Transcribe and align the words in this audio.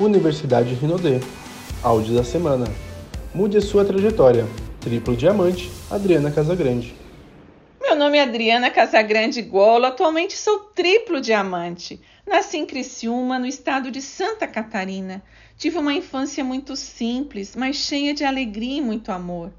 Universidade 0.00 0.72
Rinodê. 0.74 1.20
Áudio 1.82 2.14
da 2.14 2.24
semana. 2.24 2.66
Mude 3.34 3.60
sua 3.60 3.84
trajetória. 3.84 4.46
Triplo 4.80 5.14
Diamante, 5.14 5.70
Adriana 5.90 6.30
Casagrande. 6.30 6.94
Meu 7.78 7.94
nome 7.94 8.16
é 8.16 8.22
Adriana 8.22 8.70
Casagrande 8.70 9.42
Golo, 9.42 9.84
atualmente 9.84 10.32
sou 10.32 10.60
triplo 10.74 11.20
diamante. 11.20 12.00
Nasci 12.26 12.56
em 12.56 12.64
Criciúma, 12.64 13.38
no 13.38 13.46
estado 13.46 13.90
de 13.90 14.00
Santa 14.00 14.46
Catarina. 14.46 15.22
Tive 15.58 15.76
uma 15.76 15.92
infância 15.92 16.42
muito 16.42 16.76
simples, 16.76 17.54
mas 17.54 17.76
cheia 17.76 18.14
de 18.14 18.24
alegria 18.24 18.78
e 18.78 18.80
muito 18.80 19.12
amor. 19.12 19.52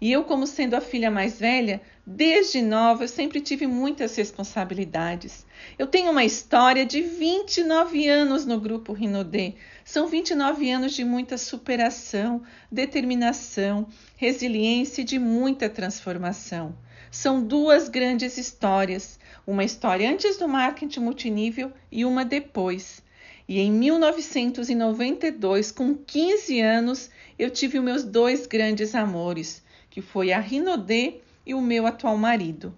E 0.00 0.12
eu, 0.12 0.22
como 0.22 0.46
sendo 0.46 0.74
a 0.74 0.80
filha 0.80 1.10
mais 1.10 1.40
velha, 1.40 1.80
desde 2.06 2.62
nova 2.62 3.02
eu 3.02 3.08
sempre 3.08 3.40
tive 3.40 3.66
muitas 3.66 4.14
responsabilidades. 4.14 5.44
Eu 5.76 5.88
tenho 5.88 6.12
uma 6.12 6.24
história 6.24 6.86
de 6.86 7.00
29 7.02 8.08
anos 8.08 8.46
no 8.46 8.60
grupo 8.60 8.92
Rinodê. 8.92 9.54
São 9.90 10.06
29 10.06 10.70
anos 10.70 10.92
de 10.92 11.02
muita 11.02 11.38
superação, 11.38 12.42
determinação, 12.70 13.86
resiliência 14.18 15.00
e 15.00 15.04
de 15.04 15.18
muita 15.18 15.66
transformação. 15.66 16.76
São 17.10 17.42
duas 17.42 17.88
grandes 17.88 18.36
histórias, 18.36 19.18
uma 19.46 19.64
história 19.64 20.10
antes 20.10 20.36
do 20.36 20.46
marketing 20.46 21.00
multinível 21.00 21.72
e 21.90 22.04
uma 22.04 22.22
depois. 22.22 23.02
E 23.48 23.60
em 23.60 23.72
1992, 23.72 25.72
com 25.72 25.94
15 25.94 26.60
anos, 26.60 27.08
eu 27.38 27.48
tive 27.48 27.80
meus 27.80 28.04
dois 28.04 28.46
grandes 28.46 28.94
amores 28.94 29.64
que 29.88 30.02
foi 30.02 30.32
a 30.32 30.38
Rinodê 30.38 31.22
e 31.46 31.54
o 31.54 31.62
meu 31.62 31.86
atual 31.86 32.18
marido. 32.18 32.76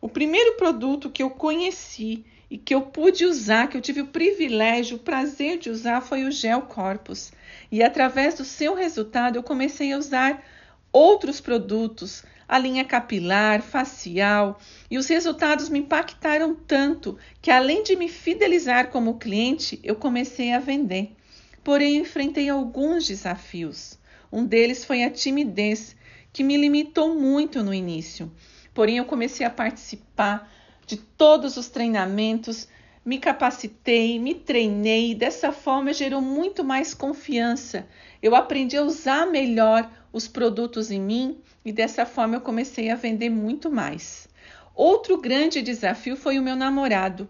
O 0.00 0.08
primeiro 0.08 0.56
produto 0.56 1.08
que 1.08 1.22
eu 1.22 1.30
conheci 1.30 2.24
e 2.50 2.56
que 2.56 2.74
eu 2.74 2.82
pude 2.82 3.24
usar, 3.24 3.68
que 3.68 3.76
eu 3.76 3.80
tive 3.80 4.00
o 4.00 4.06
privilégio, 4.06 4.96
o 4.96 5.00
prazer 5.00 5.58
de 5.58 5.70
usar, 5.70 6.00
foi 6.00 6.24
o 6.24 6.30
Gel 6.30 6.62
Corpus. 6.62 7.30
E 7.70 7.82
através 7.82 8.34
do 8.34 8.44
seu 8.44 8.74
resultado, 8.74 9.36
eu 9.36 9.42
comecei 9.42 9.92
a 9.92 9.98
usar 9.98 10.42
outros 10.90 11.40
produtos, 11.40 12.24
a 12.48 12.58
linha 12.58 12.84
capilar, 12.84 13.60
facial, 13.60 14.58
e 14.90 14.96
os 14.96 15.06
resultados 15.06 15.68
me 15.68 15.80
impactaram 15.80 16.54
tanto 16.54 17.18
que, 17.42 17.50
além 17.50 17.82
de 17.82 17.94
me 17.94 18.08
fidelizar 18.08 18.88
como 18.88 19.18
cliente, 19.18 19.78
eu 19.84 19.94
comecei 19.94 20.52
a 20.52 20.58
vender. 20.58 21.14
Porém, 21.62 21.98
enfrentei 21.98 22.48
alguns 22.48 23.06
desafios. 23.06 23.98
Um 24.32 24.46
deles 24.46 24.84
foi 24.84 25.04
a 25.04 25.10
timidez, 25.10 25.94
que 26.32 26.42
me 26.42 26.56
limitou 26.56 27.14
muito 27.14 27.62
no 27.62 27.74
início. 27.74 28.32
Porém, 28.72 28.96
eu 28.96 29.04
comecei 29.04 29.44
a 29.44 29.50
participar 29.50 30.50
de 30.88 30.96
todos 30.96 31.58
os 31.58 31.68
treinamentos, 31.68 32.66
me 33.04 33.18
capacitei, 33.18 34.18
me 34.18 34.34
treinei, 34.34 35.14
dessa 35.14 35.52
forma 35.52 35.92
gerou 35.92 36.22
muito 36.22 36.64
mais 36.64 36.94
confiança. 36.94 37.86
Eu 38.22 38.34
aprendi 38.34 38.74
a 38.74 38.82
usar 38.82 39.26
melhor 39.26 39.88
os 40.10 40.26
produtos 40.26 40.90
em 40.90 40.98
mim 40.98 41.38
e 41.62 41.70
dessa 41.70 42.06
forma 42.06 42.36
eu 42.36 42.40
comecei 42.40 42.90
a 42.90 42.96
vender 42.96 43.28
muito 43.28 43.70
mais. 43.70 44.26
Outro 44.74 45.20
grande 45.20 45.60
desafio 45.60 46.16
foi 46.16 46.38
o 46.38 46.42
meu 46.42 46.56
namorado. 46.56 47.28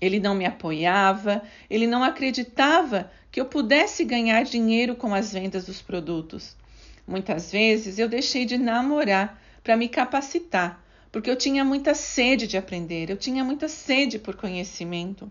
Ele 0.00 0.20
não 0.20 0.36
me 0.36 0.46
apoiava, 0.46 1.42
ele 1.68 1.88
não 1.88 2.04
acreditava 2.04 3.10
que 3.32 3.40
eu 3.40 3.46
pudesse 3.46 4.04
ganhar 4.04 4.44
dinheiro 4.44 4.94
com 4.94 5.12
as 5.12 5.32
vendas 5.32 5.66
dos 5.66 5.82
produtos. 5.82 6.56
Muitas 7.04 7.50
vezes 7.50 7.98
eu 7.98 8.08
deixei 8.08 8.44
de 8.44 8.56
namorar 8.56 9.42
para 9.64 9.76
me 9.76 9.88
capacitar, 9.88 10.80
porque 11.10 11.30
eu 11.30 11.36
tinha 11.36 11.64
muita 11.64 11.94
sede 11.94 12.46
de 12.46 12.56
aprender, 12.56 13.10
eu 13.10 13.16
tinha 13.16 13.44
muita 13.44 13.68
sede 13.68 14.18
por 14.18 14.36
conhecimento. 14.36 15.30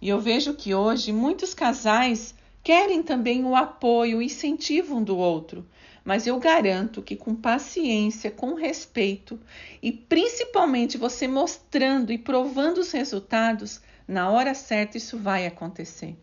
E 0.00 0.08
eu 0.08 0.20
vejo 0.20 0.54
que 0.54 0.74
hoje 0.74 1.12
muitos 1.12 1.54
casais 1.54 2.34
querem 2.62 3.02
também 3.02 3.44
o 3.44 3.56
apoio, 3.56 4.18
o 4.18 4.22
incentivo 4.22 4.96
um 4.96 5.02
do 5.02 5.16
outro, 5.16 5.66
mas 6.04 6.26
eu 6.26 6.38
garanto 6.38 7.02
que 7.02 7.16
com 7.16 7.34
paciência, 7.34 8.30
com 8.30 8.54
respeito 8.54 9.38
e 9.82 9.92
principalmente 9.92 10.96
você 10.96 11.28
mostrando 11.28 12.12
e 12.12 12.18
provando 12.18 12.78
os 12.78 12.90
resultados, 12.90 13.80
na 14.06 14.30
hora 14.30 14.54
certa 14.54 14.96
isso 14.96 15.18
vai 15.18 15.46
acontecer. 15.46 16.16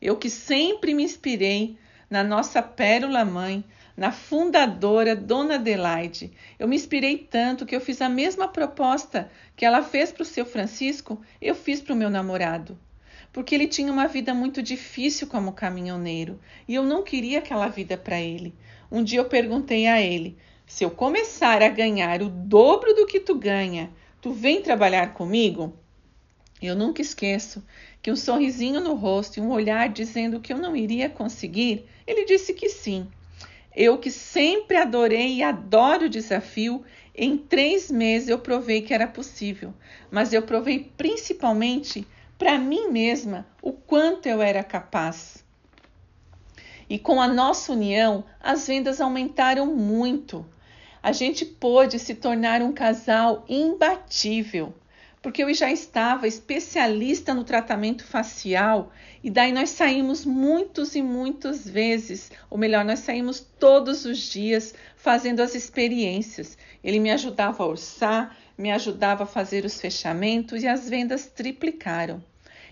Eu 0.00 0.16
que 0.16 0.28
sempre 0.28 0.94
me 0.94 1.02
inspirei 1.02 1.76
na 2.08 2.22
nossa 2.22 2.62
pérola 2.62 3.24
mãe, 3.24 3.64
na 3.96 4.12
fundadora 4.12 5.16
Dona 5.16 5.54
Adelaide. 5.54 6.32
Eu 6.58 6.68
me 6.68 6.76
inspirei 6.76 7.16
tanto 7.16 7.64
que 7.64 7.74
eu 7.74 7.80
fiz 7.80 8.02
a 8.02 8.08
mesma 8.08 8.46
proposta 8.46 9.30
que 9.56 9.64
ela 9.64 9.82
fez 9.82 10.12
para 10.12 10.22
o 10.22 10.26
seu 10.26 10.44
Francisco, 10.44 11.20
eu 11.40 11.54
fiz 11.54 11.80
para 11.80 11.94
o 11.94 11.96
meu 11.96 12.10
namorado. 12.10 12.78
Porque 13.32 13.54
ele 13.54 13.66
tinha 13.66 13.92
uma 13.92 14.06
vida 14.06 14.34
muito 14.34 14.62
difícil 14.62 15.26
como 15.26 15.52
caminhoneiro 15.52 16.38
e 16.68 16.74
eu 16.74 16.82
não 16.82 17.02
queria 17.02 17.38
aquela 17.38 17.68
vida 17.68 17.96
para 17.96 18.20
ele. 18.20 18.54
Um 18.90 19.02
dia 19.02 19.18
eu 19.18 19.24
perguntei 19.24 19.86
a 19.86 20.00
ele: 20.00 20.36
se 20.66 20.84
eu 20.84 20.90
começar 20.90 21.62
a 21.62 21.68
ganhar 21.68 22.22
o 22.22 22.28
dobro 22.28 22.94
do 22.94 23.06
que 23.06 23.20
tu 23.20 23.34
ganha, 23.34 23.90
tu 24.20 24.32
vem 24.32 24.62
trabalhar 24.62 25.14
comigo? 25.14 25.74
Eu 26.60 26.74
nunca 26.74 27.02
esqueço 27.02 27.62
que 28.00 28.10
um 28.10 28.16
sorrisinho 28.16 28.80
no 28.80 28.94
rosto 28.94 29.38
e 29.38 29.42
um 29.42 29.50
olhar 29.50 29.88
dizendo 29.90 30.40
que 30.40 30.52
eu 30.52 30.58
não 30.58 30.74
iria 30.74 31.10
conseguir, 31.10 31.86
ele 32.06 32.24
disse 32.24 32.54
que 32.54 32.68
sim. 32.68 33.06
Eu 33.76 33.98
que 33.98 34.10
sempre 34.10 34.78
adorei 34.78 35.34
e 35.34 35.42
adoro 35.42 36.06
o 36.06 36.08
desafio, 36.08 36.82
em 37.14 37.36
três 37.36 37.90
meses 37.90 38.30
eu 38.30 38.38
provei 38.38 38.80
que 38.80 38.94
era 38.94 39.06
possível, 39.06 39.74
mas 40.10 40.32
eu 40.32 40.40
provei 40.40 40.90
principalmente 40.96 42.08
para 42.38 42.56
mim 42.56 42.88
mesma 42.90 43.46
o 43.60 43.72
quanto 43.72 44.26
eu 44.26 44.40
era 44.40 44.64
capaz. 44.64 45.44
E 46.88 46.98
com 46.98 47.20
a 47.20 47.28
nossa 47.28 47.72
união, 47.72 48.24
as 48.40 48.66
vendas 48.66 48.98
aumentaram 48.98 49.66
muito. 49.66 50.46
A 51.02 51.12
gente 51.12 51.44
pôde 51.44 51.98
se 51.98 52.14
tornar 52.14 52.62
um 52.62 52.72
casal 52.72 53.44
imbatível 53.46 54.72
porque 55.26 55.42
eu 55.42 55.52
já 55.52 55.72
estava 55.72 56.28
especialista 56.28 57.34
no 57.34 57.42
tratamento 57.42 58.04
facial 58.04 58.92
e 59.24 59.28
daí 59.28 59.50
nós 59.50 59.70
saímos 59.70 60.24
muitos 60.24 60.94
e 60.94 61.02
muitas 61.02 61.68
vezes, 61.68 62.30
ou 62.48 62.56
melhor, 62.56 62.84
nós 62.84 63.00
saímos 63.00 63.40
todos 63.58 64.04
os 64.04 64.18
dias 64.18 64.72
fazendo 64.94 65.40
as 65.40 65.56
experiências. 65.56 66.56
Ele 66.84 67.00
me 67.00 67.10
ajudava 67.10 67.64
a 67.64 67.66
orçar, 67.66 68.36
me 68.56 68.70
ajudava 68.70 69.24
a 69.24 69.26
fazer 69.26 69.64
os 69.64 69.80
fechamentos 69.80 70.62
e 70.62 70.68
as 70.68 70.88
vendas 70.88 71.26
triplicaram. 71.26 72.22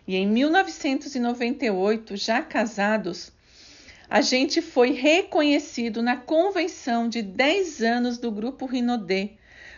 E 0.06 0.14
em 0.14 0.25
1998, 0.25 2.16
já 2.16 2.41
casados, 2.41 3.32
a 4.09 4.20
gente 4.20 4.62
foi 4.62 4.93
reconhecido 4.93 6.00
na 6.00 6.16
convenção 6.16 7.09
de 7.09 7.20
10 7.20 7.82
anos 7.82 8.16
do 8.16 8.31
Grupo 8.31 8.64
Rinodê 8.64 9.31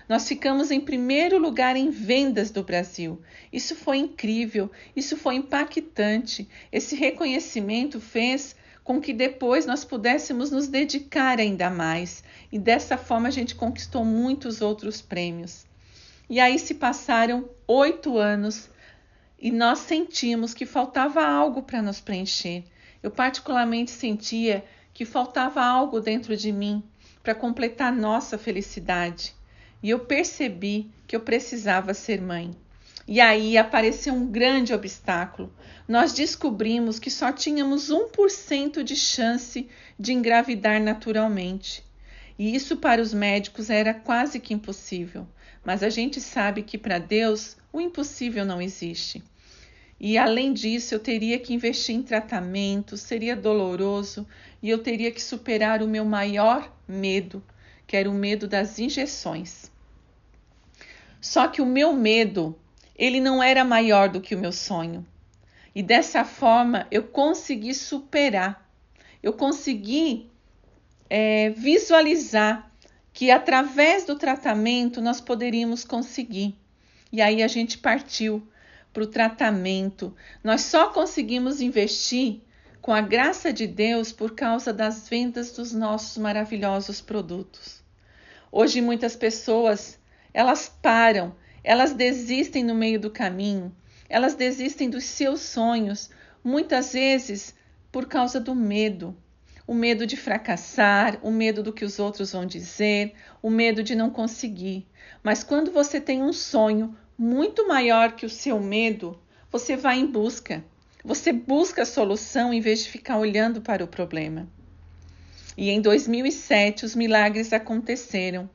nós 0.08 0.28
ficamos 0.28 0.70
em 0.70 0.80
primeiro 0.80 1.36
lugar 1.36 1.74
em 1.74 1.90
vendas 1.90 2.50
do 2.50 2.62
Brasil. 2.62 3.20
Isso 3.52 3.74
foi 3.74 3.98
incrível, 3.98 4.70
isso 4.94 5.16
foi 5.16 5.34
impactante. 5.34 6.48
Esse 6.70 6.94
reconhecimento 6.94 8.00
fez 8.00 8.54
com 8.84 9.00
que 9.00 9.12
depois 9.12 9.66
nós 9.66 9.84
pudéssemos 9.84 10.52
nos 10.52 10.68
dedicar 10.68 11.40
ainda 11.40 11.68
mais 11.68 12.22
e 12.52 12.58
dessa 12.58 12.96
forma 12.96 13.26
a 13.26 13.32
gente 13.32 13.56
conquistou 13.56 14.04
muitos 14.04 14.60
outros 14.60 15.02
prêmios. 15.02 15.66
E 16.30 16.38
aí 16.38 16.56
se 16.56 16.74
passaram 16.74 17.48
oito 17.66 18.16
anos 18.16 18.70
e 19.40 19.50
nós 19.50 19.80
sentimos 19.80 20.54
que 20.54 20.64
faltava 20.64 21.26
algo 21.26 21.62
para 21.62 21.82
nos 21.82 22.00
preencher. 22.00 22.64
Eu, 23.02 23.10
particularmente, 23.10 23.90
sentia 23.90 24.64
que 24.94 25.04
faltava 25.04 25.62
algo 25.64 26.00
dentro 26.00 26.36
de 26.36 26.52
mim 26.52 26.82
para 27.22 27.34
completar 27.34 27.92
nossa 27.92 28.38
felicidade 28.38 29.34
e 29.82 29.90
eu 29.90 30.00
percebi 30.00 30.90
que 31.06 31.14
eu 31.14 31.20
precisava 31.20 31.94
ser 31.94 32.20
mãe. 32.20 32.54
E 33.08 33.20
aí 33.20 33.56
apareceu 33.56 34.12
um 34.12 34.26
grande 34.26 34.74
obstáculo. 34.74 35.52
Nós 35.86 36.12
descobrimos 36.12 36.98
que 36.98 37.10
só 37.10 37.30
tínhamos 37.30 37.88
1% 37.88 38.82
de 38.82 38.96
chance 38.96 39.68
de 39.98 40.12
engravidar 40.12 40.82
naturalmente. 40.82 41.84
E 42.36 42.54
isso 42.54 42.76
para 42.76 43.00
os 43.00 43.14
médicos 43.14 43.70
era 43.70 43.94
quase 43.94 44.40
que 44.40 44.52
impossível. 44.52 45.26
Mas 45.64 45.84
a 45.84 45.88
gente 45.88 46.20
sabe 46.20 46.62
que 46.62 46.76
para 46.76 46.98
Deus 46.98 47.56
o 47.72 47.80
impossível 47.80 48.44
não 48.44 48.60
existe. 48.60 49.22
E 49.98 50.18
além 50.18 50.52
disso, 50.52 50.94
eu 50.94 50.98
teria 50.98 51.38
que 51.38 51.54
investir 51.54 51.94
em 51.94 52.02
tratamento, 52.02 52.96
seria 52.96 53.34
doloroso 53.34 54.26
e 54.62 54.68
eu 54.68 54.78
teria 54.78 55.10
que 55.10 55.22
superar 55.22 55.82
o 55.82 55.88
meu 55.88 56.04
maior 56.04 56.70
medo, 56.86 57.42
que 57.86 57.96
era 57.96 58.10
o 58.10 58.14
medo 58.14 58.46
das 58.46 58.78
injeções. 58.78 59.70
Só 61.26 61.48
que 61.48 61.60
o 61.60 61.66
meu 61.66 61.92
medo, 61.92 62.56
ele 62.94 63.18
não 63.18 63.42
era 63.42 63.64
maior 63.64 64.08
do 64.08 64.20
que 64.20 64.32
o 64.32 64.38
meu 64.38 64.52
sonho. 64.52 65.04
E 65.74 65.82
dessa 65.82 66.24
forma 66.24 66.86
eu 66.88 67.02
consegui 67.02 67.74
superar, 67.74 68.70
eu 69.20 69.32
consegui 69.32 70.30
é, 71.10 71.50
visualizar 71.50 72.70
que 73.12 73.32
através 73.32 74.04
do 74.04 74.14
tratamento 74.14 75.00
nós 75.00 75.20
poderíamos 75.20 75.84
conseguir. 75.84 76.54
E 77.12 77.20
aí 77.20 77.42
a 77.42 77.48
gente 77.48 77.76
partiu 77.76 78.46
para 78.92 79.02
o 79.02 79.08
tratamento. 79.08 80.14
Nós 80.44 80.60
só 80.60 80.90
conseguimos 80.90 81.60
investir 81.60 82.40
com 82.80 82.94
a 82.94 83.00
graça 83.00 83.52
de 83.52 83.66
Deus 83.66 84.12
por 84.12 84.36
causa 84.36 84.72
das 84.72 85.08
vendas 85.08 85.50
dos 85.50 85.72
nossos 85.72 86.18
maravilhosos 86.18 87.00
produtos. 87.00 87.82
Hoje 88.52 88.80
muitas 88.80 89.16
pessoas, 89.16 89.98
elas 90.36 90.68
param, 90.68 91.34
elas 91.64 91.94
desistem 91.94 92.62
no 92.62 92.74
meio 92.74 93.00
do 93.00 93.10
caminho, 93.10 93.74
elas 94.06 94.34
desistem 94.34 94.90
dos 94.90 95.04
seus 95.04 95.40
sonhos, 95.40 96.10
muitas 96.44 96.92
vezes 96.92 97.54
por 97.90 98.06
causa 98.06 98.38
do 98.38 98.54
medo. 98.54 99.16
O 99.66 99.72
medo 99.72 100.06
de 100.06 100.14
fracassar, 100.14 101.18
o 101.22 101.30
medo 101.30 101.62
do 101.62 101.72
que 101.72 101.86
os 101.86 101.98
outros 101.98 102.32
vão 102.32 102.44
dizer, 102.44 103.14
o 103.40 103.48
medo 103.48 103.82
de 103.82 103.94
não 103.94 104.10
conseguir. 104.10 104.86
Mas 105.22 105.42
quando 105.42 105.72
você 105.72 105.98
tem 105.98 106.22
um 106.22 106.34
sonho 106.34 106.94
muito 107.16 107.66
maior 107.66 108.12
que 108.12 108.26
o 108.26 108.30
seu 108.30 108.60
medo, 108.60 109.18
você 109.50 109.74
vai 109.74 109.98
em 109.98 110.06
busca. 110.06 110.62
Você 111.02 111.32
busca 111.32 111.80
a 111.80 111.86
solução 111.86 112.52
em 112.52 112.60
vez 112.60 112.84
de 112.84 112.90
ficar 112.90 113.16
olhando 113.16 113.62
para 113.62 113.82
o 113.82 113.88
problema. 113.88 114.46
E 115.56 115.70
em 115.70 115.80
2007 115.80 116.84
os 116.84 116.94
milagres 116.94 117.54
aconteceram. 117.54 118.50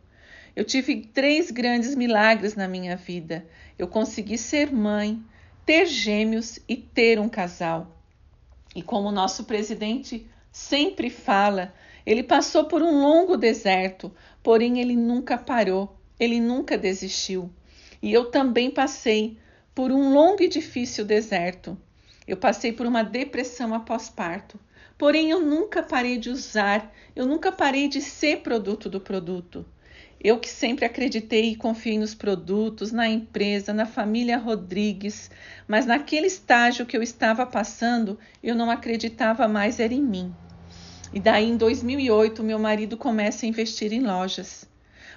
Eu 0.55 0.65
tive 0.65 1.01
três 1.01 1.49
grandes 1.49 1.95
milagres 1.95 2.55
na 2.55 2.67
minha 2.67 2.95
vida. 2.95 3.47
Eu 3.79 3.87
consegui 3.87 4.37
ser 4.37 4.71
mãe, 4.71 5.23
ter 5.65 5.85
gêmeos 5.85 6.59
e 6.67 6.75
ter 6.75 7.19
um 7.19 7.29
casal. 7.29 7.97
E 8.75 8.81
como 8.81 9.07
o 9.09 9.13
nosso 9.13 9.45
presidente 9.45 10.27
sempre 10.51 11.09
fala, 11.09 11.73
ele 12.05 12.23
passou 12.23 12.65
por 12.65 12.81
um 12.81 13.01
longo 13.01 13.37
deserto, 13.37 14.11
porém 14.43 14.79
ele 14.79 14.95
nunca 14.95 15.37
parou, 15.37 15.97
ele 16.19 16.39
nunca 16.39 16.77
desistiu. 16.77 17.49
E 18.01 18.11
eu 18.11 18.25
também 18.31 18.69
passei 18.71 19.37
por 19.73 19.91
um 19.91 20.13
longo 20.13 20.41
e 20.41 20.47
difícil 20.47 21.05
deserto. 21.05 21.77
Eu 22.27 22.35
passei 22.37 22.73
por 22.73 22.85
uma 22.85 23.03
depressão 23.03 23.73
após 23.73 24.09
parto. 24.09 24.59
Porém, 24.97 25.31
eu 25.31 25.39
nunca 25.39 25.81
parei 25.81 26.17
de 26.17 26.29
usar, 26.29 26.93
eu 27.15 27.25
nunca 27.25 27.51
parei 27.51 27.87
de 27.87 28.01
ser 28.01 28.41
produto 28.41 28.89
do 28.89 28.99
produto. 28.99 29.65
Eu 30.23 30.37
que 30.37 30.47
sempre 30.47 30.85
acreditei 30.85 31.49
e 31.49 31.55
confiei 31.55 31.97
nos 31.97 32.13
produtos, 32.13 32.91
na 32.91 33.07
empresa, 33.07 33.73
na 33.73 33.87
família 33.87 34.37
Rodrigues, 34.37 35.31
mas 35.67 35.87
naquele 35.87 36.27
estágio 36.27 36.85
que 36.85 36.95
eu 36.95 37.01
estava 37.01 37.43
passando, 37.43 38.19
eu 38.43 38.53
não 38.53 38.69
acreditava 38.69 39.47
mais 39.47 39.79
era 39.79 39.95
em 39.95 40.03
mim. 40.03 40.31
E 41.11 41.19
daí 41.19 41.49
em 41.49 41.57
2008, 41.57 42.43
meu 42.43 42.59
marido 42.59 42.95
começa 42.97 43.47
a 43.47 43.49
investir 43.49 43.91
em 43.91 44.01
lojas, 44.01 44.69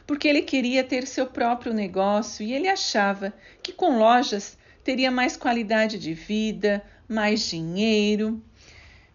porque 0.07 0.27
ele 0.27 0.41
queria 0.41 0.83
ter 0.83 1.07
seu 1.07 1.27
próprio 1.27 1.75
negócio 1.75 2.43
e 2.43 2.55
ele 2.55 2.67
achava 2.67 3.35
que 3.63 3.75
com 3.75 3.99
lojas 3.99 4.57
teria 4.83 5.11
mais 5.11 5.37
qualidade 5.37 5.99
de 5.99 6.15
vida, 6.15 6.83
mais 7.07 7.43
dinheiro. 7.43 8.43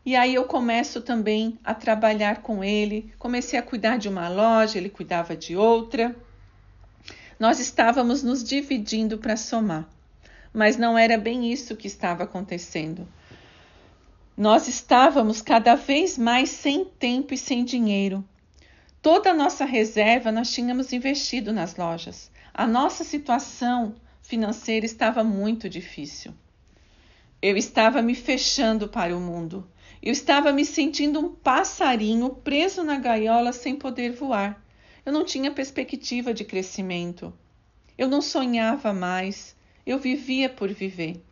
E 0.09 0.15
aí 0.15 0.33
eu 0.33 0.45
começo 0.45 1.01
também 1.01 1.59
a 1.63 1.71
trabalhar 1.71 2.41
com 2.41 2.63
ele. 2.63 3.13
Comecei 3.19 3.59
a 3.59 3.61
cuidar 3.61 3.97
de 3.97 4.09
uma 4.09 4.27
loja, 4.27 4.79
ele 4.79 4.89
cuidava 4.89 5.37
de 5.37 5.55
outra. 5.55 6.15
Nós 7.39 7.59
estávamos 7.59 8.23
nos 8.23 8.43
dividindo 8.43 9.19
para 9.19 9.37
somar, 9.37 9.87
mas 10.51 10.77
não 10.77 10.97
era 10.97 11.15
bem 11.15 11.53
isso 11.53 11.75
que 11.75 11.85
estava 11.85 12.23
acontecendo. 12.23 13.07
Nós 14.35 14.67
estávamos 14.67 15.43
cada 15.43 15.75
vez 15.75 16.17
mais 16.17 16.49
sem 16.49 16.85
tempo 16.85 17.35
e 17.35 17.37
sem 17.37 17.63
dinheiro. 17.63 18.25
Toda 19.03 19.29
a 19.29 19.35
nossa 19.35 19.63
reserva 19.63 20.31
nós 20.31 20.51
tínhamos 20.51 20.91
investido 20.91 21.53
nas 21.53 21.75
lojas. 21.75 22.31
A 22.51 22.65
nossa 22.65 23.03
situação 23.03 23.93
financeira 24.23 24.87
estava 24.87 25.23
muito 25.23 25.69
difícil. 25.69 26.33
Eu 27.39 27.55
estava 27.55 28.01
me 28.01 28.15
fechando 28.15 28.87
para 28.87 29.15
o 29.15 29.19
mundo. 29.19 29.69
Eu 30.01 30.11
estava 30.11 30.51
me 30.51 30.63
sentindo 30.63 31.19
um 31.19 31.29
passarinho 31.29 32.29
preso 32.29 32.83
na 32.83 32.97
gaiola 32.97 33.51
sem 33.51 33.75
poder 33.75 34.11
voar. 34.11 34.63
Eu 35.05 35.11
não 35.11 35.25
tinha 35.25 35.51
perspectiva 35.51 36.33
de 36.33 36.45
crescimento. 36.45 37.33
Eu 37.97 38.07
não 38.07 38.21
sonhava 38.21 38.93
mais. 38.93 39.55
Eu 39.85 39.99
vivia 39.99 40.49
por 40.49 40.71
viver. 40.71 41.23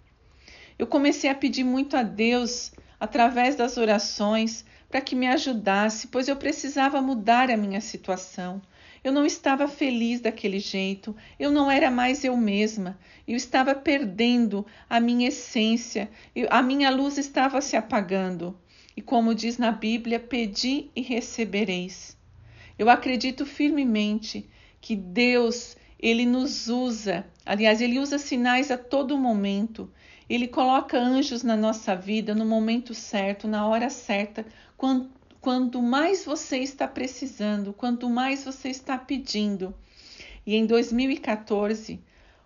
Eu 0.77 0.85
comecei 0.85 1.29
a 1.29 1.35
pedir 1.35 1.63
muito 1.63 1.95
a 1.95 2.03
Deus, 2.03 2.71
através 2.99 3.55
das 3.55 3.77
orações, 3.77 4.65
para 4.89 5.01
que 5.01 5.15
me 5.15 5.27
ajudasse, 5.27 6.07
pois 6.07 6.27
eu 6.27 6.35
precisava 6.35 7.01
mudar 7.01 7.49
a 7.49 7.57
minha 7.57 7.81
situação. 7.81 8.61
Eu 9.07 9.13
não 9.13 9.25
estava 9.25 9.69
feliz 9.69 10.19
daquele 10.19 10.59
jeito, 10.59 11.15
eu 11.39 11.49
não 11.49 11.71
era 11.71 11.89
mais 11.89 12.25
eu 12.25 12.35
mesma, 12.35 12.99
eu 13.25 13.37
estava 13.37 13.73
perdendo 13.73 14.65
a 14.89 14.99
minha 14.99 15.29
essência, 15.29 16.11
a 16.49 16.61
minha 16.61 16.89
luz 16.89 17.17
estava 17.17 17.61
se 17.61 17.77
apagando. 17.77 18.59
E 18.97 19.01
como 19.01 19.33
diz 19.33 19.57
na 19.57 19.71
Bíblia, 19.71 20.19
pedi 20.19 20.89
e 20.93 21.01
recebereis. 21.01 22.17
Eu 22.77 22.89
acredito 22.89 23.45
firmemente 23.45 24.45
que 24.81 24.93
Deus, 24.93 25.77
ele 25.97 26.25
nos 26.25 26.67
usa, 26.67 27.25
aliás, 27.45 27.79
ele 27.79 27.99
usa 27.99 28.17
sinais 28.17 28.69
a 28.71 28.77
todo 28.77 29.17
momento. 29.17 29.89
Ele 30.29 30.49
coloca 30.49 30.99
anjos 30.99 31.43
na 31.43 31.55
nossa 31.55 31.95
vida 31.95 32.35
no 32.35 32.45
momento 32.45 32.93
certo, 32.93 33.47
na 33.47 33.65
hora 33.65 33.89
certa, 33.89 34.45
quando, 34.75 35.09
quanto 35.47 35.81
mais 35.81 36.25
você 36.25 36.57
está 36.57 36.85
precisando, 36.85 37.71
quanto 37.71 38.09
mais 38.09 38.43
você 38.43 38.67
está 38.67 38.97
pedindo. 38.97 39.73
E 40.45 40.57
em 40.57 40.65
2014, 40.65 42.01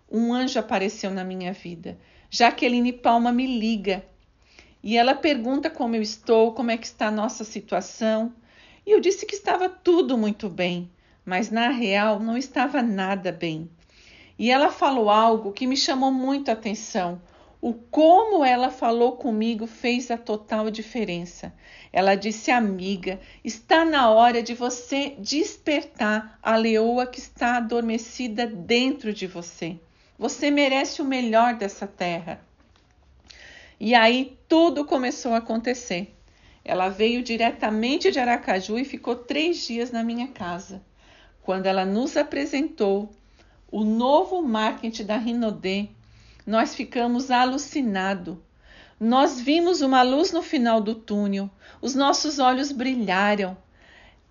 um 0.08 0.32
anjo 0.32 0.60
apareceu 0.60 1.10
na 1.10 1.24
minha 1.24 1.52
vida. 1.52 1.98
Jaqueline 2.30 2.92
Palma 2.92 3.32
me 3.32 3.58
liga 3.58 4.06
e 4.84 4.96
ela 4.96 5.16
pergunta 5.16 5.68
como 5.68 5.96
eu 5.96 6.00
estou, 6.00 6.52
como 6.52 6.70
é 6.70 6.76
que 6.76 6.86
está 6.86 7.08
a 7.08 7.10
nossa 7.10 7.42
situação. 7.42 8.32
E 8.86 8.92
eu 8.92 9.00
disse 9.00 9.26
que 9.26 9.34
estava 9.34 9.68
tudo 9.68 10.16
muito 10.16 10.48
bem, 10.48 10.88
mas 11.24 11.50
na 11.50 11.70
real 11.70 12.20
não 12.20 12.38
estava 12.38 12.82
nada 12.82 13.32
bem. 13.32 13.68
E 14.38 14.48
ela 14.48 14.70
falou 14.70 15.10
algo 15.10 15.50
que 15.50 15.66
me 15.66 15.76
chamou 15.76 16.12
muito 16.12 16.50
a 16.50 16.52
atenção. 16.52 17.20
O 17.64 17.72
como 17.72 18.44
ela 18.44 18.70
falou 18.70 19.12
comigo 19.12 19.68
fez 19.68 20.10
a 20.10 20.18
total 20.18 20.68
diferença. 20.68 21.54
Ela 21.92 22.16
disse: 22.16 22.50
Amiga, 22.50 23.20
está 23.44 23.84
na 23.84 24.10
hora 24.10 24.42
de 24.42 24.52
você 24.52 25.14
despertar 25.16 26.40
a 26.42 26.56
leoa 26.56 27.06
que 27.06 27.20
está 27.20 27.58
adormecida 27.58 28.48
dentro 28.48 29.14
de 29.14 29.28
você. 29.28 29.78
Você 30.18 30.50
merece 30.50 31.00
o 31.00 31.04
melhor 31.04 31.54
dessa 31.54 31.86
terra. 31.86 32.44
E 33.78 33.94
aí 33.94 34.36
tudo 34.48 34.84
começou 34.84 35.32
a 35.32 35.36
acontecer. 35.36 36.12
Ela 36.64 36.88
veio 36.88 37.22
diretamente 37.22 38.10
de 38.10 38.18
Aracaju 38.18 38.76
e 38.76 38.84
ficou 38.84 39.14
três 39.14 39.64
dias 39.64 39.92
na 39.92 40.02
minha 40.02 40.26
casa. 40.26 40.82
Quando 41.44 41.66
ela 41.66 41.84
nos 41.84 42.16
apresentou 42.16 43.08
o 43.70 43.84
novo 43.84 44.42
marketing 44.42 45.04
da 45.04 45.16
Rinodê, 45.16 45.90
nós 46.46 46.74
ficamos 46.74 47.30
alucinados. 47.30 48.36
Nós 48.98 49.40
vimos 49.40 49.80
uma 49.80 50.02
luz 50.02 50.32
no 50.32 50.42
final 50.42 50.80
do 50.80 50.94
túnel, 50.94 51.50
os 51.80 51.94
nossos 51.94 52.38
olhos 52.38 52.70
brilharam. 52.70 53.56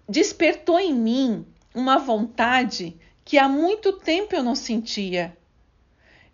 Despertou 0.08 0.80
em 0.80 0.94
mim 0.94 1.46
uma 1.74 1.98
vontade 1.98 2.96
que 3.24 3.38
há 3.38 3.48
muito 3.48 3.94
tempo 3.94 4.36
eu 4.36 4.44
não 4.44 4.56
sentia. 4.56 5.36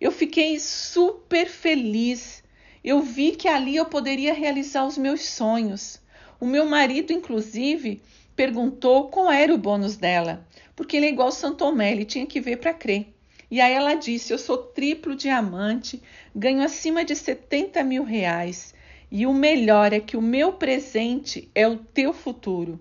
Eu 0.00 0.12
fiquei 0.12 0.58
super 0.60 1.48
feliz. 1.48 2.42
Eu 2.84 3.00
vi 3.00 3.32
que 3.32 3.48
ali 3.48 3.76
eu 3.76 3.86
poderia 3.86 4.32
realizar 4.32 4.86
os 4.86 4.96
meus 4.96 5.24
sonhos. 5.24 6.00
O 6.40 6.46
meu 6.46 6.64
marido, 6.66 7.12
inclusive, 7.12 8.00
perguntou 8.36 9.08
qual 9.08 9.32
era 9.32 9.52
o 9.52 9.58
bônus 9.58 9.96
dela, 9.96 10.46
porque 10.76 10.96
ele 10.96 11.06
é 11.06 11.08
igual 11.08 11.32
Santo 11.32 11.56
Tomé, 11.56 11.90
ele 11.90 12.04
tinha 12.04 12.24
que 12.24 12.40
ver 12.40 12.58
para 12.58 12.72
crer. 12.72 13.12
E 13.50 13.60
aí 13.60 13.72
ela 13.72 13.94
disse: 13.94 14.32
Eu 14.32 14.38
sou 14.38 14.58
triplo 14.58 15.16
diamante, 15.16 16.02
ganho 16.34 16.62
acima 16.62 17.04
de 17.04 17.16
70 17.16 17.82
mil 17.82 18.04
reais. 18.04 18.74
E 19.10 19.26
o 19.26 19.32
melhor 19.32 19.92
é 19.92 20.00
que 20.00 20.16
o 20.16 20.22
meu 20.22 20.52
presente 20.52 21.50
é 21.54 21.66
o 21.66 21.78
teu 21.78 22.12
futuro. 22.12 22.78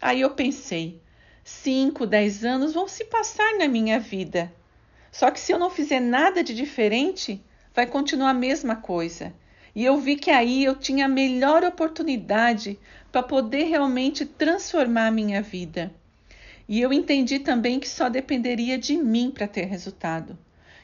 Aí 0.00 0.20
eu 0.20 0.30
pensei: 0.30 1.00
5, 1.44 2.06
10 2.06 2.44
anos 2.44 2.74
vão 2.74 2.88
se 2.88 3.04
passar 3.04 3.58
na 3.58 3.68
minha 3.68 4.00
vida. 4.00 4.52
Só 5.12 5.30
que 5.30 5.38
se 5.38 5.52
eu 5.52 5.58
não 5.58 5.70
fizer 5.70 6.00
nada 6.00 6.42
de 6.42 6.54
diferente, 6.54 7.40
vai 7.74 7.86
continuar 7.86 8.30
a 8.30 8.34
mesma 8.34 8.76
coisa. 8.76 9.32
E 9.74 9.84
eu 9.84 9.96
vi 9.98 10.16
que 10.16 10.30
aí 10.30 10.64
eu 10.64 10.74
tinha 10.74 11.06
a 11.06 11.08
melhor 11.08 11.64
oportunidade 11.64 12.78
para 13.10 13.22
poder 13.22 13.64
realmente 13.64 14.26
transformar 14.26 15.06
a 15.06 15.12
minha 15.12 15.40
vida. 15.40 15.94
E 16.72 16.80
eu 16.80 16.90
entendi 16.90 17.38
também 17.38 17.78
que 17.78 17.86
só 17.86 18.08
dependeria 18.08 18.78
de 18.78 18.96
mim 18.96 19.30
para 19.30 19.46
ter 19.46 19.66
resultado. 19.66 20.38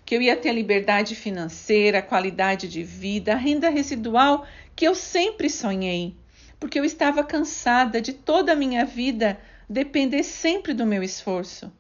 Que 0.05 0.15
eu 0.15 0.21
ia 0.21 0.37
ter 0.37 0.53
liberdade 0.53 1.15
financeira, 1.15 2.03
qualidade 2.03 2.69
de 2.69 2.83
vida, 2.83 3.33
a 3.33 3.37
renda 3.37 3.71
residual 3.71 4.47
que 4.77 4.87
eu 4.87 4.95
sempre 4.95 5.49
sonhei. 5.49 6.15
Porque 6.61 6.79
eu 6.79 6.85
estava 6.85 7.25
cansada 7.25 8.03
de 8.03 8.13
toda 8.13 8.53
a 8.53 8.55
minha 8.55 8.85
vida 8.85 9.41
depender 9.67 10.25
sempre 10.25 10.75
do 10.75 10.85
meu 10.85 11.03
esforço. 11.03 11.73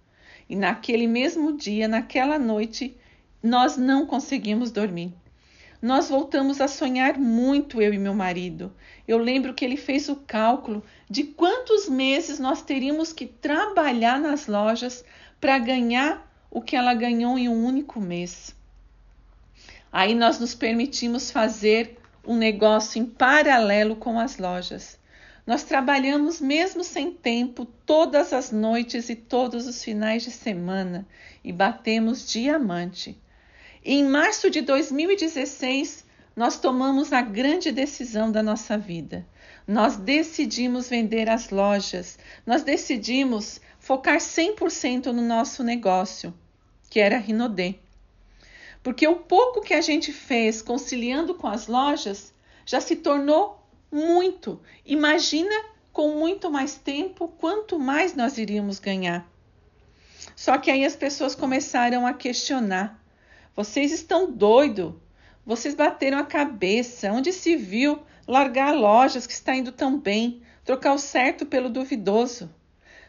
E 0.49 0.57
naquele 0.57 1.07
mesmo 1.07 1.55
dia, 1.55 1.87
naquela 1.87 2.39
noite, 2.39 2.97
nós 3.43 3.77
não 3.77 4.07
conseguimos 4.07 4.71
dormir. 4.71 5.13
Nós 5.81 6.09
voltamos 6.09 6.61
a 6.61 6.67
sonhar 6.67 7.19
muito, 7.19 7.81
eu 7.81 7.95
e 7.95 7.99
meu 7.99 8.15
marido. 8.15 8.73
Eu 9.07 9.19
lembro 9.19 9.55
que 9.55 9.65
ele 9.65 9.77
fez 9.77 10.09
o 10.09 10.17
cálculo 10.17 10.83
de 11.09 11.23
quantos 11.23 11.89
meses 11.89 12.39
nós 12.39 12.63
teríamos 12.63 13.13
que 13.13 13.27
trabalhar 13.27 14.21
nas 14.21 14.47
lojas 14.47 15.05
para 15.41 15.59
ganhar 15.59 16.29
o 16.51 16.61
que 16.61 16.75
ela 16.75 16.95
ganhou 16.95 17.39
em 17.39 17.49
um 17.49 17.65
único 17.65 18.01
mês. 18.01 18.55
Aí 19.93 20.15
nós 20.15 20.39
nos 20.39 20.55
permitimos 20.55 21.31
fazer 21.31 21.97
um 22.27 22.37
negócio 22.37 23.01
em 23.01 23.07
paralelo 23.07 23.97
com 23.97 24.19
as 24.19 24.37
lojas. 24.37 24.99
Nós 25.47 25.63
trabalhamos 25.63 26.41
mesmo 26.41 26.85
sem 26.85 27.11
tempo, 27.11 27.65
todas 27.65 28.35
as 28.35 28.51
noites 28.51 29.09
e 29.09 29.15
todos 29.15 29.67
os 29.67 29.83
finais 29.83 30.23
de 30.25 30.31
semana 30.31 31.07
e 31.43 31.53
batemos 31.53 32.31
diamante. 32.31 33.17
Em 33.91 34.05
março 34.05 34.51
de 34.51 34.61
2016, 34.61 36.05
nós 36.37 36.61
tomamos 36.61 37.11
a 37.11 37.23
grande 37.23 37.73
decisão 37.73 38.31
da 38.31 38.43
nossa 38.43 38.77
vida. 38.77 39.27
Nós 39.67 39.97
decidimos 39.97 40.91
vender 40.91 41.27
as 41.31 41.49
lojas, 41.49 42.19
nós 42.45 42.63
decidimos 42.63 43.63
focar 43.79 44.19
100% 44.19 45.07
no 45.07 45.23
nosso 45.23 45.65
negócio, 45.65 46.35
que 46.91 47.01
era 47.01 47.17
a 47.17 47.19
Rinodê. 47.19 47.77
Porque 48.83 49.09
o 49.09 49.17
pouco 49.17 49.63
que 49.63 49.73
a 49.73 49.81
gente 49.81 50.13
fez 50.13 50.61
conciliando 50.61 51.35
com 51.35 51.47
as 51.47 51.67
lojas 51.67 52.35
já 52.67 52.83
se 52.83 52.95
tornou 52.95 53.59
muito. 53.91 54.61
Imagina 54.85 55.65
com 55.95 56.11
muito 56.11 56.51
mais 56.51 56.75
tempo 56.75 57.29
quanto 57.39 57.79
mais 57.79 58.15
nós 58.15 58.37
iríamos 58.37 58.79
ganhar. 58.79 59.27
Só 60.37 60.59
que 60.59 60.71
aí 60.71 60.85
as 60.85 60.95
pessoas 60.95 61.35
começaram 61.35 62.07
a 62.07 62.13
questionar 62.13 62.98
vocês 63.55 63.93
estão 63.93 64.31
doidos. 64.31 64.95
Vocês 65.45 65.75
bateram 65.75 66.19
a 66.19 66.25
cabeça. 66.25 67.11
Onde 67.13 67.33
se 67.33 67.57
viu 67.57 68.01
largar 68.27 68.75
lojas 68.75 69.27
que 69.27 69.33
está 69.33 69.55
indo 69.55 69.73
tão 69.73 69.99
bem, 69.99 70.43
trocar 70.65 70.93
o 70.93 70.99
certo 70.99 71.47
pelo 71.47 71.71
duvidoso? 71.71 72.51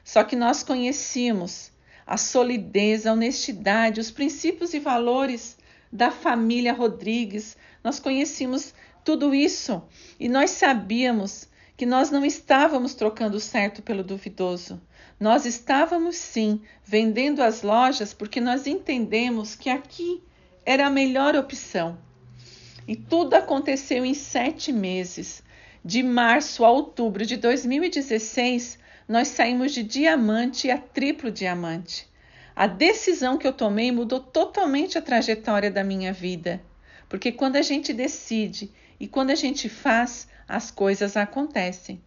Só 0.03 0.23
que 0.23 0.35
nós 0.35 0.63
conhecíamos 0.63 1.71
a 2.07 2.17
solidez, 2.17 3.05
a 3.05 3.13
honestidade, 3.13 3.99
os 3.99 4.09
princípios 4.09 4.73
e 4.73 4.79
valores 4.79 5.57
da 5.91 6.09
família 6.09 6.73
Rodrigues. 6.73 7.55
Nós 7.83 7.99
conhecíamos 7.99 8.73
tudo 9.03 9.35
isso 9.35 9.83
e 10.19 10.27
nós 10.27 10.51
sabíamos 10.51 11.47
que 11.77 11.85
nós 11.85 12.09
não 12.09 12.25
estávamos 12.25 12.93
trocando 12.93 13.37
o 13.37 13.39
certo 13.39 13.81
pelo 13.81 14.03
duvidoso. 14.03 14.81
Nós 15.19 15.45
estávamos 15.45 16.15
sim 16.15 16.61
vendendo 16.83 17.41
as 17.41 17.61
lojas 17.61 18.13
porque 18.13 18.41
nós 18.41 18.67
entendemos 18.67 19.55
que 19.55 19.69
aqui 19.69 20.23
era 20.69 20.85
a 20.85 20.89
melhor 20.91 21.35
opção. 21.35 21.97
E 22.87 22.95
tudo 22.95 23.33
aconteceu 23.33 24.05
em 24.05 24.13
sete 24.13 24.71
meses. 24.71 25.41
De 25.83 26.03
março 26.03 26.63
a 26.63 26.69
outubro 26.69 27.25
de 27.25 27.37
2016, 27.37 28.77
nós 29.07 29.29
saímos 29.29 29.71
de 29.71 29.81
diamante 29.81 30.69
a 30.69 30.77
triplo 30.77 31.31
diamante. 31.31 32.07
A 32.55 32.67
decisão 32.67 33.35
que 33.35 33.47
eu 33.47 33.53
tomei 33.53 33.91
mudou 33.91 34.19
totalmente 34.19 34.95
a 34.95 35.01
trajetória 35.01 35.71
da 35.71 35.83
minha 35.83 36.13
vida. 36.13 36.61
Porque 37.09 37.31
quando 37.31 37.55
a 37.55 37.63
gente 37.63 37.91
decide 37.91 38.71
e 38.99 39.07
quando 39.07 39.31
a 39.31 39.35
gente 39.35 39.67
faz, 39.67 40.27
as 40.47 40.69
coisas 40.69 41.17
acontecem. 41.17 41.99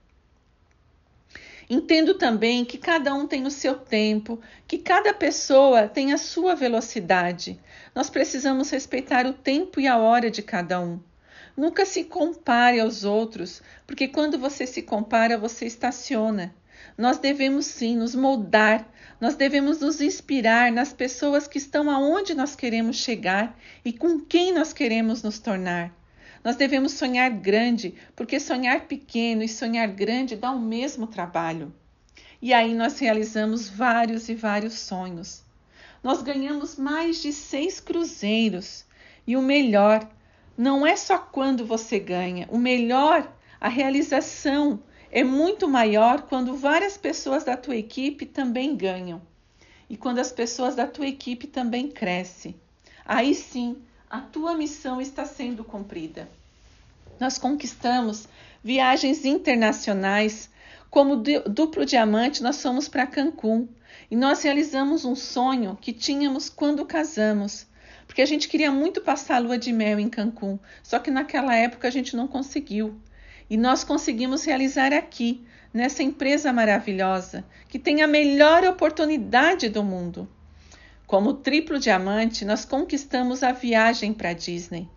Entendo 1.75 2.12
também 2.12 2.67
que 2.67 2.76
cada 2.76 3.14
um 3.14 3.26
tem 3.26 3.47
o 3.47 3.50
seu 3.50 3.75
tempo, 3.75 4.38
que 4.69 4.76
cada 4.76 5.14
pessoa 5.14 5.88
tem 5.88 6.12
a 6.12 6.19
sua 6.19 6.55
velocidade. 6.55 7.59
Nós 7.95 8.11
precisamos 8.11 8.69
respeitar 8.69 9.25
o 9.25 9.33
tempo 9.33 9.81
e 9.81 9.87
a 9.87 9.97
hora 9.97 10.31
de 10.31 10.43
cada 10.43 10.79
um. 10.79 11.00
Nunca 11.57 11.87
se 11.87 12.05
compare 12.05 12.79
aos 12.79 13.05
outros, 13.05 13.62
porque 13.87 14.07
quando 14.07 14.38
você 14.38 14.67
se 14.67 14.83
compara, 14.83 15.38
você 15.38 15.64
estaciona. 15.64 16.55
Nós 16.99 17.17
devemos 17.17 17.64
sim 17.64 17.97
nos 17.97 18.14
moldar, 18.14 18.87
nós 19.19 19.35
devemos 19.35 19.81
nos 19.81 19.99
inspirar 20.02 20.71
nas 20.71 20.93
pessoas 20.93 21.49
que 21.49 21.57
estão 21.57 21.91
aonde 21.91 22.35
nós 22.35 22.55
queremos 22.55 22.97
chegar 22.97 23.59
e 23.83 23.95
com 23.95 24.21
quem 24.21 24.52
nós 24.52 24.75
queremos 24.75 25.23
nos 25.23 25.38
tornar. 25.38 25.91
Nós 26.45 26.57
devemos 26.57 26.93
sonhar 26.93 27.31
grande, 27.31 27.95
porque 28.17 28.41
sonhar 28.41 28.87
pequeno 28.87 29.43
e 29.43 29.49
sonhar 29.49 29.87
grande 29.89 30.37
dá 30.37 30.51
o 30.51 30.61
mesmo 30.61 31.07
trabalho. 31.07 31.73
E 32.41 32.53
aí 32.53 32.75
nós 32.75 32.99
realizamos 32.99 33.69
vários 33.69 34.29
e 34.29 34.35
vários 34.35 34.75
sonhos. 34.75 35.45
Nós 36.03 36.23
ganhamos 36.23 36.77
mais 36.77 37.23
de 37.23 37.33
seis 37.33 37.79
cruzeiros. 37.79 38.85
E 39.25 39.37
o 39.37 39.43
melhor, 39.43 40.09
não 40.59 40.85
é 40.85 40.97
só 40.97 41.17
quando 41.17 41.65
você 41.65 42.01
ganha, 42.01 42.49
o 42.51 42.59
melhor, 42.59 43.33
a 43.61 43.69
realização 43.69 44.83
é 45.13 45.23
muito 45.23 45.69
maior 45.69 46.23
quando 46.23 46.57
várias 46.57 46.97
pessoas 46.97 47.45
da 47.45 47.57
tua 47.57 47.77
equipe 47.77 48.27
também 48.27 48.75
ganham. 48.75 49.23
E 49.89 49.97
quando 49.97 50.19
as 50.19 50.33
pessoas 50.33 50.75
da 50.75 50.87
tua 50.87 51.07
equipe 51.07 51.47
também 51.47 51.87
crescem. 51.87 52.57
Aí 53.05 53.35
sim, 53.35 53.77
a 54.12 54.21
tua 54.21 54.54
missão 54.54 55.00
está 55.00 55.25
sendo 55.25 55.64
cumprida. 55.64 56.28
Nós 57.19 57.38
conquistamos 57.38 58.28
viagens 58.62 59.25
internacionais. 59.25 60.50
Como 60.90 61.16
duplo 61.16 61.87
diamante, 61.87 62.42
nós 62.42 62.61
fomos 62.61 62.90
para 62.90 63.07
Cancún 63.07 63.66
e 64.11 64.14
nós 64.14 64.42
realizamos 64.42 65.07
um 65.07 65.16
sonho 65.16 65.78
que 65.81 65.95
tínhamos 65.95 66.50
quando 66.50 66.85
casamos, 66.85 67.66
porque 68.07 68.21
a 68.21 68.26
gente 68.26 68.49
queria 68.49 68.71
muito 68.71 69.00
passar 69.00 69.37
a 69.37 69.38
lua 69.38 69.57
de 69.57 69.73
mel 69.73 69.99
em 69.99 70.11
Cancún, 70.11 70.59
só 70.83 70.99
que 70.99 71.11
naquela 71.11 71.57
época 71.57 71.88
a 71.88 71.90
gente 71.90 72.14
não 72.14 72.28
conseguiu. 72.28 73.00
E 73.49 73.57
nós 73.57 73.83
conseguimos 73.83 74.45
realizar 74.45 74.92
aqui, 74.92 75.42
nessa 75.73 76.02
empresa 76.02 76.52
maravilhosa, 76.52 77.47
que 77.66 77.78
tem 77.78 78.02
a 78.02 78.07
melhor 78.07 78.62
oportunidade 78.64 79.71
do 79.71 79.83
mundo. 79.83 80.28
Como 81.12 81.35
triplo 81.35 81.78
diamante, 81.78 82.42
nós 82.42 82.64
conquistamos 82.64 83.42
a 83.42 83.52
viagem 83.52 84.14
para 84.14 84.33
Disney. 84.33 84.88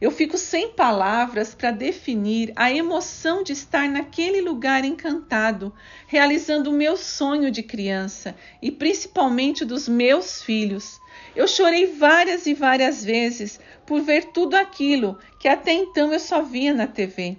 Eu 0.00 0.10
fico 0.10 0.38
sem 0.38 0.72
palavras 0.72 1.54
para 1.54 1.70
definir 1.70 2.50
a 2.56 2.72
emoção 2.72 3.42
de 3.42 3.52
estar 3.52 3.86
naquele 3.86 4.40
lugar 4.40 4.86
encantado, 4.86 5.70
realizando 6.06 6.70
o 6.70 6.72
meu 6.72 6.96
sonho 6.96 7.50
de 7.50 7.62
criança 7.62 8.34
e 8.62 8.70
principalmente 8.70 9.62
dos 9.62 9.86
meus 9.86 10.42
filhos. 10.42 10.98
Eu 11.36 11.46
chorei 11.46 11.88
várias 11.88 12.46
e 12.46 12.54
várias 12.54 13.04
vezes 13.04 13.60
por 13.84 14.00
ver 14.00 14.32
tudo 14.32 14.54
aquilo 14.54 15.18
que 15.38 15.46
até 15.46 15.74
então 15.74 16.10
eu 16.10 16.20
só 16.20 16.40
via 16.40 16.72
na 16.72 16.86
TV. 16.86 17.36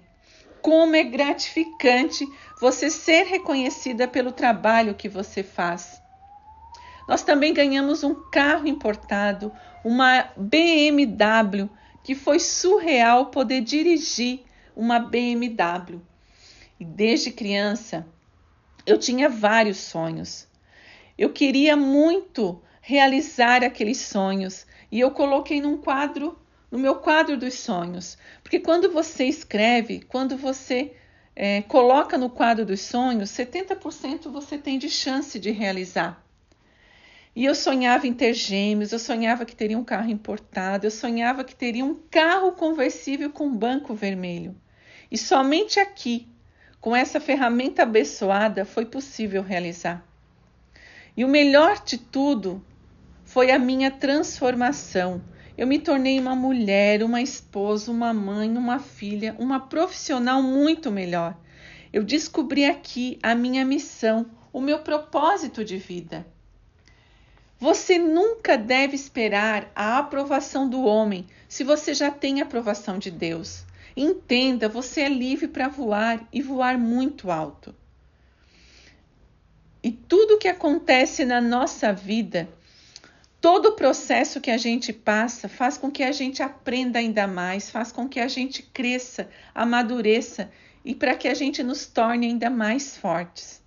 Como 0.61 0.95
é 0.95 1.03
gratificante 1.03 2.23
você 2.59 2.91
ser 2.91 3.23
reconhecida 3.23 4.07
pelo 4.07 4.31
trabalho 4.31 4.93
que 4.93 5.09
você 5.09 5.41
faz. 5.41 6.00
Nós 7.07 7.23
também 7.23 7.53
ganhamos 7.53 8.03
um 8.03 8.13
carro 8.29 8.67
importado, 8.67 9.51
uma 9.83 10.29
BMW, 10.37 11.69
que 12.03 12.15
foi 12.15 12.39
surreal 12.39 13.27
poder 13.27 13.61
dirigir 13.61 14.43
uma 14.75 14.99
BMW. 14.99 16.01
E 16.79 16.85
desde 16.85 17.31
criança 17.31 18.07
eu 18.85 18.97
tinha 18.97 19.29
vários 19.29 19.77
sonhos. 19.77 20.47
Eu 21.17 21.31
queria 21.31 21.75
muito 21.75 22.61
realizar 22.81 23.63
aqueles 23.63 23.97
sonhos 23.97 24.65
e 24.91 24.99
eu 24.99 25.11
coloquei 25.11 25.61
num 25.61 25.77
quadro, 25.77 26.37
no 26.71 26.79
meu 26.79 26.95
quadro 26.95 27.37
dos 27.37 27.53
sonhos, 27.53 28.17
porque 28.41 28.59
quando 28.59 28.91
você 28.91 29.25
escreve, 29.25 30.01
quando 30.01 30.35
você 30.35 30.95
é, 31.35 31.61
coloca 31.61 32.17
no 32.17 32.29
quadro 32.29 32.65
dos 32.65 32.81
sonhos, 32.81 33.29
70% 33.29 34.31
você 34.31 34.57
tem 34.57 34.79
de 34.79 34.89
chance 34.89 35.39
de 35.39 35.51
realizar. 35.51 36.23
E 37.33 37.45
eu 37.45 37.55
sonhava 37.55 38.05
em 38.05 38.13
ter 38.13 38.33
gêmeos, 38.33 38.91
eu 38.91 38.99
sonhava 38.99 39.45
que 39.45 39.55
teria 39.55 39.77
um 39.77 39.85
carro 39.85 40.09
importado, 40.09 40.85
eu 40.85 40.91
sonhava 40.91 41.45
que 41.45 41.55
teria 41.55 41.85
um 41.85 41.95
carro 42.09 42.51
conversível 42.51 43.29
com 43.29 43.55
banco 43.55 43.93
vermelho. 43.93 44.53
E 45.09 45.17
somente 45.17 45.79
aqui, 45.79 46.27
com 46.81 46.93
essa 46.93 47.21
ferramenta 47.21 47.83
abençoada, 47.83 48.65
foi 48.65 48.85
possível 48.85 49.41
realizar. 49.41 50.05
E 51.15 51.23
o 51.23 51.27
melhor 51.29 51.81
de 51.85 51.97
tudo 51.97 52.61
foi 53.23 53.49
a 53.49 53.59
minha 53.59 53.91
transformação. 53.91 55.21
Eu 55.57 55.67
me 55.67 55.79
tornei 55.79 56.19
uma 56.19 56.35
mulher, 56.35 57.01
uma 57.01 57.21
esposa, 57.21 57.91
uma 57.91 58.13
mãe, 58.13 58.57
uma 58.57 58.79
filha, 58.79 59.35
uma 59.39 59.59
profissional 59.59 60.41
muito 60.43 60.91
melhor. 60.91 61.37
Eu 61.93 62.03
descobri 62.03 62.65
aqui 62.65 63.19
a 63.23 63.33
minha 63.35 63.63
missão, 63.63 64.25
o 64.51 64.59
meu 64.59 64.79
propósito 64.79 65.63
de 65.63 65.77
vida. 65.77 66.25
Você 67.61 67.99
nunca 67.99 68.57
deve 68.57 68.95
esperar 68.95 69.71
a 69.75 69.99
aprovação 69.99 70.67
do 70.67 70.83
homem 70.83 71.27
se 71.47 71.63
você 71.63 71.93
já 71.93 72.09
tem 72.09 72.41
a 72.41 72.43
aprovação 72.43 72.97
de 72.97 73.11
Deus. 73.11 73.63
Entenda, 73.95 74.67
você 74.67 75.01
é 75.01 75.09
livre 75.09 75.47
para 75.47 75.67
voar 75.67 76.27
e 76.33 76.41
voar 76.41 76.75
muito 76.75 77.29
alto. 77.29 77.75
E 79.83 79.91
tudo 79.91 80.39
que 80.39 80.47
acontece 80.47 81.23
na 81.23 81.39
nossa 81.39 81.93
vida, 81.93 82.49
Todo 83.39 83.69
o 83.69 83.71
processo 83.71 84.39
que 84.39 84.51
a 84.51 84.57
gente 84.57 84.93
passa 84.93 85.49
faz 85.49 85.75
com 85.75 85.89
que 85.89 86.03
a 86.03 86.11
gente 86.11 86.43
aprenda 86.43 86.99
ainda 86.99 87.25
mais, 87.25 87.71
faz 87.71 87.91
com 87.91 88.07
que 88.07 88.19
a 88.19 88.27
gente 88.27 88.61
cresça, 88.61 89.27
amadureça 89.53 90.51
e 90.85 90.93
para 90.93 91.15
que 91.15 91.27
a 91.27 91.33
gente 91.33 91.63
nos 91.63 91.87
torne 91.87 92.27
ainda 92.27 92.51
mais 92.51 92.95
fortes. 92.95 93.59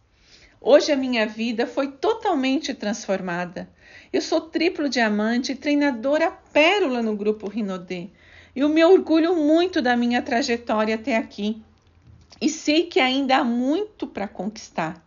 Hoje 0.61 0.93
a 0.93 0.97
minha 0.97 1.27
vida 1.27 1.67
foi 1.67 1.89
totalmente 1.91 2.73
transformada. 2.73 3.69
Eu 4.15 4.21
sou 4.21 4.43
triplo 4.43 4.89
diamante 4.89 5.57
treinadora 5.57 6.31
pérola 6.31 7.03
no 7.03 7.17
grupo 7.17 7.49
Rinodê. 7.49 8.11
Eu 8.55 8.69
me 8.69 8.85
orgulho 8.85 9.35
muito 9.35 9.83
da 9.83 9.97
minha 9.97 10.23
trajetória 10.23 10.95
até 10.95 11.17
aqui 11.17 11.61
e 12.41 12.49
sei 12.49 12.85
que 12.85 13.01
ainda 13.01 13.39
há 13.39 13.43
muito 13.43 14.07
para 14.07 14.29
conquistar. 14.29 15.05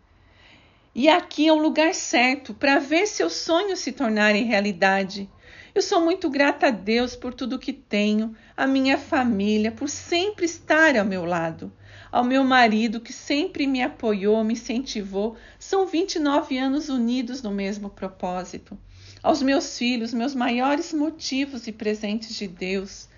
E 0.94 1.08
aqui 1.08 1.48
é 1.48 1.54
o 1.54 1.58
lugar 1.58 1.94
certo 1.94 2.54
para 2.54 2.80
ver 2.80 3.08
seus 3.08 3.32
sonhos 3.32 3.80
se 3.80 3.94
tornarem 3.94 4.44
realidade. 4.44 5.30
Eu 5.74 5.82
sou 5.82 6.02
muito 6.02 6.30
grata 6.30 6.68
a 6.68 6.72
Deus 6.72 7.16
por 7.16 7.34
tudo 7.34 7.58
que 7.58 7.72
tenho, 7.72 8.36
a 8.58 8.68
minha 8.68 8.98
família, 8.98 9.72
por 9.72 9.88
sempre 9.88 10.44
estar 10.44 10.98
ao 10.98 11.06
meu 11.06 11.24
lado, 11.24 11.72
ao 12.12 12.24
meu 12.24 12.44
marido 12.44 13.00
que 13.00 13.14
sempre 13.14 13.68
me 13.68 13.82
apoiou, 13.82 14.44
me 14.44 14.54
incentivou. 14.54 15.36
São 15.60 15.86
29 15.86 16.58
anos 16.58 16.90
unidos 16.90 17.42
no 17.42 17.52
mesmo 17.52 17.90
propósito. 17.90 18.78
Aos 19.22 19.42
meus 19.42 19.78
filhos, 19.78 20.14
meus 20.14 20.36
maiores 20.36 20.94
motivos 20.94 21.68
e 21.68 21.72
presentes 21.72 22.36
de 22.36 22.48
Deus. 22.48 23.10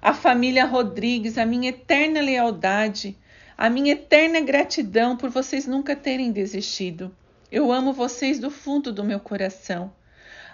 A 0.00 0.12
família 0.12 0.64
Rodrigues, 0.64 1.38
a 1.38 1.46
minha 1.46 1.70
eterna 1.70 2.20
lealdade 2.20 3.16
a 3.58 3.70
minha 3.70 3.92
eterna 3.92 4.38
gratidão 4.38 5.16
por 5.16 5.30
vocês 5.30 5.66
nunca 5.66 5.96
terem 5.96 6.30
desistido. 6.30 7.10
Eu 7.50 7.72
amo 7.72 7.90
vocês 7.90 8.38
do 8.38 8.50
fundo 8.50 8.92
do 8.92 9.02
meu 9.02 9.18
coração. 9.18 9.90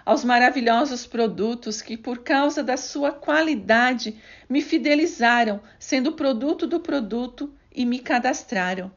Aos 0.05 0.23
maravilhosos 0.23 1.05
produtos 1.05 1.81
que, 1.81 1.97
por 1.97 2.19
causa 2.19 2.63
da 2.63 2.77
sua 2.77 3.11
qualidade, 3.11 4.15
me 4.49 4.61
fidelizaram, 4.61 5.59
sendo 5.77 6.13
produto 6.13 6.65
do 6.65 6.79
produto 6.79 7.53
e 7.73 7.85
me 7.85 7.99
cadastraram. 7.99 8.91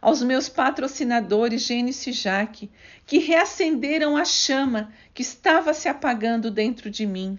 Aos 0.00 0.22
meus 0.22 0.48
patrocinadores 0.48 1.62
Gênesis 1.62 2.06
e 2.06 2.12
Jaque, 2.12 2.70
que 3.06 3.18
reacenderam 3.18 4.16
a 4.16 4.24
chama 4.24 4.92
que 5.14 5.22
estava 5.22 5.72
se 5.72 5.88
apagando 5.88 6.50
dentro 6.50 6.90
de 6.90 7.06
mim. 7.06 7.38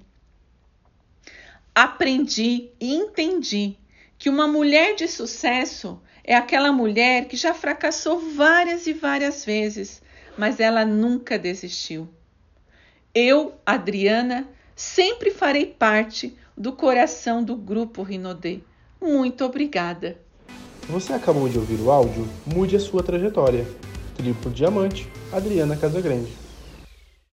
Aprendi 1.73 2.69
e 2.79 2.93
entendi 2.95 3.77
que 4.17 4.29
uma 4.29 4.47
mulher 4.47 4.95
de 4.95 5.07
sucesso 5.07 6.01
é 6.23 6.33
aquela 6.35 6.71
mulher 6.71 7.27
que 7.27 7.35
já 7.35 7.53
fracassou 7.53 8.33
várias 8.33 8.87
e 8.87 8.93
várias 8.93 9.45
vezes, 9.45 10.01
mas 10.37 10.59
ela 10.59 10.83
nunca 10.83 11.37
desistiu. 11.37 12.09
Eu, 13.13 13.53
Adriana, 13.65 14.47
sempre 14.75 15.29
farei 15.29 15.67
parte 15.67 16.35
do 16.57 16.73
coração 16.73 17.43
do 17.43 17.55
grupo 17.55 18.01
Rinodê. 18.01 18.61
Muito 18.99 19.45
obrigada. 19.45 20.19
Você 20.87 21.13
acabou 21.13 21.49
de 21.49 21.57
ouvir 21.57 21.81
o 21.81 21.89
áudio 21.89 22.27
Mude 22.45 22.75
a 22.75 22.79
sua 22.79 23.01
trajetória. 23.01 23.65
Triplo 24.15 24.51
Diamante, 24.51 25.09
Adriana 25.33 25.75
Casagrande. 25.75 26.44